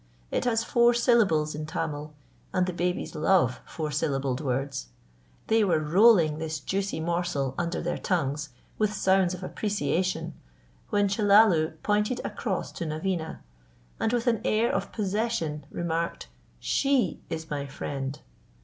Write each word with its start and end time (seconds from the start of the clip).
It 0.31 0.45
has 0.45 0.63
four 0.63 0.95
syllables 0.95 1.53
in 1.53 1.67
Tamil, 1.67 2.15
and 2.53 2.65
the 2.65 2.73
babies 2.73 3.13
love 3.13 3.61
four 3.67 3.91
syllabled 3.91 4.41
words. 4.41 4.87
They 5.45 5.63
were 5.63 5.77
rolling 5.77 6.39
this 6.39 6.59
juicy 6.59 6.99
morsel 6.99 7.53
under 7.55 7.81
their 7.83 7.99
tongues 7.99 8.49
with 8.79 8.93
sounds 8.93 9.35
of 9.35 9.43
appreciation, 9.43 10.33
when 10.89 11.07
Chellalu 11.07 11.73
pointed 11.83 12.19
across 12.25 12.71
to 12.71 12.85
Naveena, 12.87 13.41
and 13.99 14.11
with 14.11 14.25
an 14.25 14.41
air 14.43 14.73
of 14.73 14.91
possession 14.91 15.67
remarked, 15.69 16.29
"She 16.59 17.21
is 17.29 17.51
my 17.51 17.67
friend." 17.67 18.19